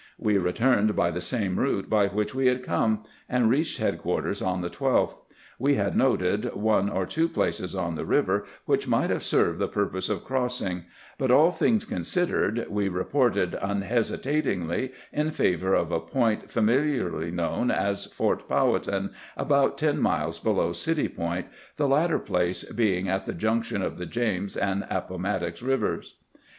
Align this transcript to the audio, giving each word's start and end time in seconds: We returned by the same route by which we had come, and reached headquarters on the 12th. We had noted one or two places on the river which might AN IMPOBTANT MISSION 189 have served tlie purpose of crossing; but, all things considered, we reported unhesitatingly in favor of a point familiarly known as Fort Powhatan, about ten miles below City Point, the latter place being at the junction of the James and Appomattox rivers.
We 0.17 0.39
returned 0.39 0.95
by 0.95 1.11
the 1.11 1.21
same 1.21 1.59
route 1.59 1.87
by 1.87 2.07
which 2.07 2.33
we 2.33 2.47
had 2.47 2.63
come, 2.63 3.03
and 3.29 3.51
reached 3.51 3.77
headquarters 3.77 4.41
on 4.41 4.61
the 4.61 4.67
12th. 4.67 5.19
We 5.59 5.75
had 5.75 5.95
noted 5.95 6.55
one 6.55 6.89
or 6.89 7.05
two 7.05 7.29
places 7.29 7.75
on 7.75 7.93
the 7.93 8.03
river 8.03 8.45
which 8.65 8.87
might 8.87 9.11
AN 9.11 9.11
IMPOBTANT 9.11 9.23
MISSION 9.23 9.39
189 9.59 9.61
have 9.61 9.69
served 9.69 9.71
tlie 9.71 9.73
purpose 9.75 10.09
of 10.09 10.25
crossing; 10.27 10.85
but, 11.19 11.29
all 11.29 11.51
things 11.51 11.85
considered, 11.85 12.65
we 12.67 12.89
reported 12.89 13.55
unhesitatingly 13.61 14.91
in 15.13 15.29
favor 15.29 15.75
of 15.75 15.91
a 15.91 15.99
point 15.99 16.49
familiarly 16.49 17.29
known 17.29 17.69
as 17.69 18.05
Fort 18.05 18.49
Powhatan, 18.49 19.11
about 19.37 19.77
ten 19.77 19.99
miles 20.01 20.39
below 20.39 20.71
City 20.73 21.07
Point, 21.09 21.45
the 21.77 21.87
latter 21.87 22.17
place 22.17 22.63
being 22.63 23.07
at 23.07 23.25
the 23.27 23.33
junction 23.35 23.83
of 23.83 23.99
the 23.99 24.07
James 24.07 24.57
and 24.57 24.83
Appomattox 24.89 25.61
rivers. 25.61 26.15